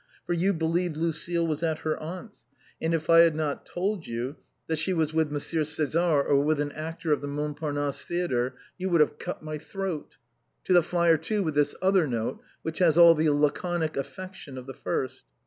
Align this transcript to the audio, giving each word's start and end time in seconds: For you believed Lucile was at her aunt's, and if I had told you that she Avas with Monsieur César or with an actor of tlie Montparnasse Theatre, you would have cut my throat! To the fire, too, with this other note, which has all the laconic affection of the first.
For 0.25 0.33
you 0.33 0.51
believed 0.51 0.97
Lucile 0.97 1.45
was 1.45 1.61
at 1.61 1.81
her 1.81 1.95
aunt's, 2.01 2.47
and 2.81 2.91
if 2.95 3.07
I 3.07 3.19
had 3.19 3.65
told 3.67 4.07
you 4.07 4.37
that 4.65 4.79
she 4.79 4.91
Avas 4.93 5.13
with 5.13 5.29
Monsieur 5.29 5.61
César 5.61 6.25
or 6.27 6.41
with 6.41 6.59
an 6.59 6.71
actor 6.71 7.11
of 7.13 7.21
tlie 7.21 7.29
Montparnasse 7.29 8.03
Theatre, 8.07 8.55
you 8.79 8.89
would 8.89 9.01
have 9.01 9.19
cut 9.19 9.43
my 9.43 9.59
throat! 9.59 10.17
To 10.63 10.73
the 10.73 10.81
fire, 10.81 11.17
too, 11.17 11.43
with 11.43 11.53
this 11.53 11.75
other 11.83 12.07
note, 12.07 12.41
which 12.63 12.79
has 12.79 12.97
all 12.97 13.13
the 13.13 13.29
laconic 13.29 13.95
affection 13.95 14.57
of 14.57 14.65
the 14.65 14.73
first. 14.73 15.25